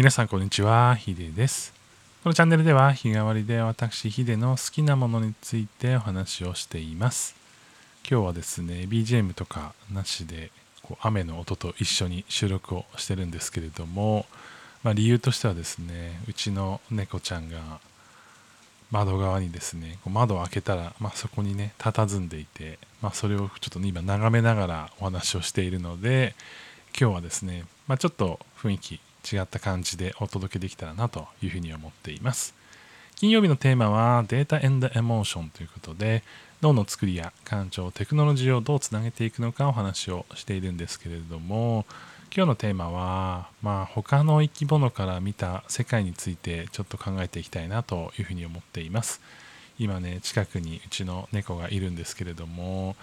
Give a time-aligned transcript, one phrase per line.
[0.00, 1.74] 皆さんこんにちは、ヒデです。
[2.22, 7.36] このチャンネルでは日替わりで私ヒデの好きなものについてお話をしています。
[8.10, 10.52] 今日はですね、BGM とかなしで
[10.82, 14.24] こう雨の音と一緒に収録をしてるんですけれども、
[14.82, 17.58] まあ、理由としてはですね、うちの猫ちゃんが
[18.90, 26.34] 窓側にですね、こう窓を開けたら、まあ、そこにね、佇んでいて、まあ、それをちょっとね、今眺めながらお話をしているので、
[26.98, 32.54] 今日はですね、まあ、ちょっと雰囲気違った感じでお届けできたらなというふうに思っています。
[33.20, 36.22] 金曜日のテーマはデータエンドエモーションということで
[36.62, 41.84] 脳の作りや感情テクノロジーをどうつなげていくのかお話をしているんですけれども
[42.34, 49.20] 今日のテーマはまあ他の生き物から見た世界についてちょっと考えていきたいなというふうに思っています
[49.78, 52.96] 今ね近くにうちの猫がいるんですけれども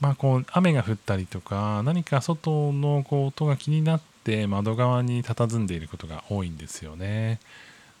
[0.00, 7.40] まあこう雨が降ったりとか何か外のこう音が気になって窓側に佇んでいることが多いんですよね。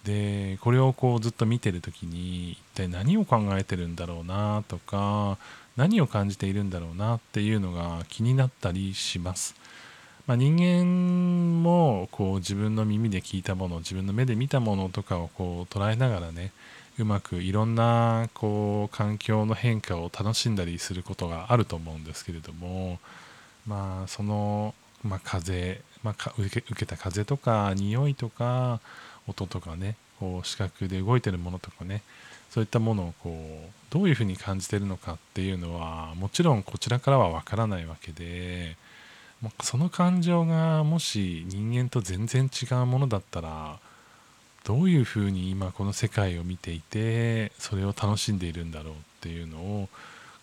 [0.04, 5.38] でこれをこうずっと見てる時に一体何を考えてるんだろうなとか
[5.76, 9.54] 何を感じているんだろうなっていうのが気になったりします、
[10.26, 16.52] まあ、人間もこう自分の耳で聞いたもの自分の目で見たものとかをこう捉えながらね
[16.98, 22.98] うまくいろんなこう環境の変化を楽しんだりすることがあると思うんですけれども
[23.66, 28.80] まあその、まあ、風、まあ、受け受けた風とか匂いとか
[29.28, 32.02] 音とかねこう視覚で動いてるものとかね
[32.50, 38.76] そういったものをこうどういうふうに感じてるのかっていうのはもちろんこちらからはわからないわけで
[39.62, 43.78] その感情がもし人間と全然違うものだったら
[44.68, 49.88] どういうふうに今この世界を見ていてそれを楽しんでいるんだろうっていうのを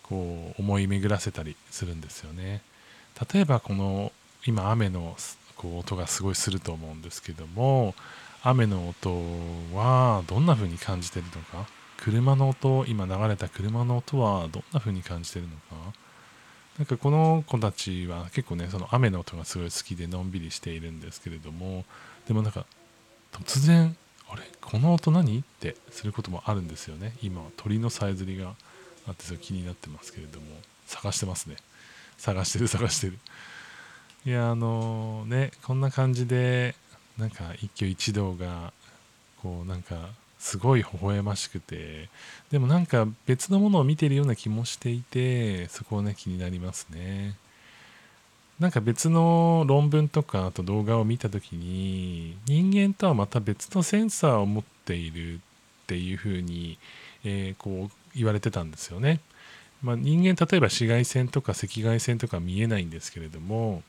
[0.02, 2.62] こう思い巡らせたりするんですよね。
[3.32, 4.12] 例えばこの
[4.48, 5.16] 今雨の
[5.56, 7.94] こう音がすごいすると思うんですけども
[8.42, 9.12] 雨の音
[9.76, 11.68] はどんな風に感じてるのか？
[11.98, 15.94] 車の音今流れた車の音はどんな風に感じてるのか？
[16.80, 21.86] なんかこの子たちは結構ねその雨の音がすごい好きでのんびりしているんですけれども
[22.28, 22.66] でもなんか
[23.32, 23.96] 突然
[24.76, 25.40] この音何？
[25.40, 27.14] ってすることもあるんですよね。
[27.24, 28.56] 今は鳥のさえずりが
[29.08, 30.48] あってそれ気になってますけれども。
[30.86, 31.56] 探してますね。
[32.18, 33.18] 探してる探してる。
[34.26, 36.76] いやあのねこんな感じで
[37.18, 38.74] なんか一挙一動が
[39.42, 40.10] こうなんか
[40.40, 42.10] すごい微笑ましくて。
[42.52, 47.38] でもなんか別のものを見てるような気もしていてそこをね気になりますね。
[48.60, 55.40] なんか別の論文とかあと動画を見た時に人間とはまた別のセンサーを持っているっ
[55.88, 56.78] ていうふうに、
[57.24, 59.20] えーこう言われてたんですよね、
[59.84, 63.84] まあ、人間例えば紫外線とか赤外線とか見えないんですけれども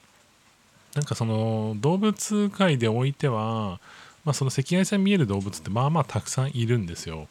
[0.95, 3.79] なんかその動物界でおいては、
[4.25, 7.29] まあ、その赤外線見える動物ってまあまあたくさんいるんですよ。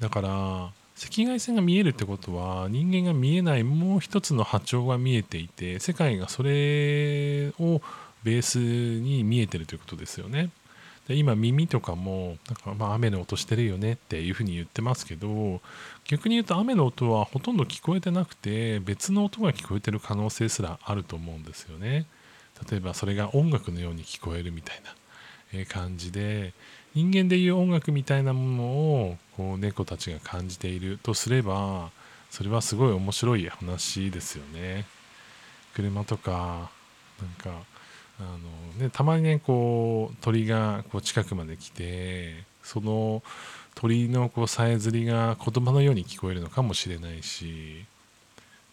[0.00, 7.82] だから赤外線が見えるってことは人間が見えないもう一つの波長が見えていて世界がそれを
[8.24, 10.50] ベースに見えてるということですよね。
[11.06, 15.60] で今耳とかもなんかまあ雨の音してるよねっていうふうに言ってますけど
[16.04, 22.06] 逆に言うと雨の音はほとんど聞こえてなくて別の音が聞こえてる可能性すらあると思うんですよね。
[22.68, 24.80] 例えばそれが音楽のように聞こえるみたい
[25.54, 26.54] な感じで
[26.96, 31.90] 人間でいう音楽みたいなものをこう猫たちが感じているとすれば
[32.30, 34.86] それはすごい面白い話ですよね。
[35.74, 36.70] 車とか
[37.20, 37.64] なんか
[38.18, 38.22] あ
[38.78, 43.22] の、ね、たまにねこう鳥がこう近くまで来てその
[43.74, 47.84] 鳥のこうさえずりが言葉のように聞こえるのかもしれないし、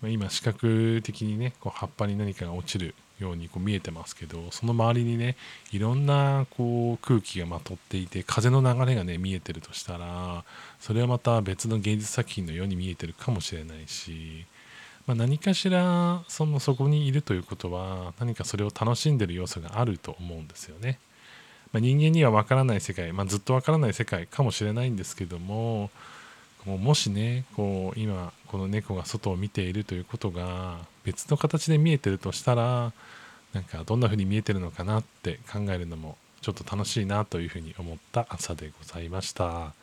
[0.04, 5.38] まあ、今視覚的にねこう葉っぱに何かが落ちるようにこう見えてますけどその周りにね
[5.72, 10.44] いろんなこう空気がまとっていて風の流れがね見えてるとしたら
[10.82, 14.46] それはまた別の芸術作品のように見えてるかもしれないし、
[15.08, 21.00] まあ、何かしらそのそこにいるということは何かそれを楽しんでる要素があると思うんですよね。
[21.72, 25.90] まあ、人間には分からない世界、まあ、ずっと分からない世界かもしれないんですけども
[26.66, 32.94] こうもしねこう今この猫が外を見ているということが別の形で見えてるとしたら
[33.54, 39.74] なんかどんな風に見えてるのかなって考えるのもちょっと楽しいなというふうに思った朝でございました。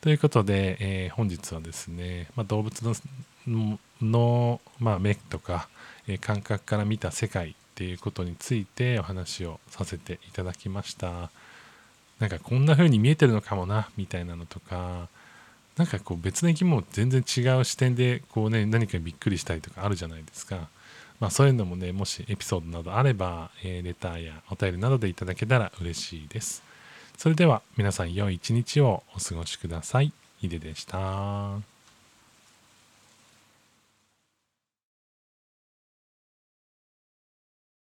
[0.00, 2.82] ということで、えー本日はですね、まあ、動物
[3.48, 5.68] のの、まあ、目とか、
[6.06, 11.30] えー感覚から見た世界っていうことについてお話をさせていただきました。
[12.20, 15.08] なんかこんな風に見えてるのかもなみたいなのとか
[15.78, 20.68] なんかこう別の生き物全然違う視点でこうね何かびっくりしたりとかあるじゃないですか。
[21.20, 26.62] まあそういうのもねもしエピソードなどあれば、えーレターやお便りなどでいただけたら嬉しいです。
[27.16, 30.12] それでは皆さん良い一日をお過ごしください。
[30.40, 31.77] ヒデでした。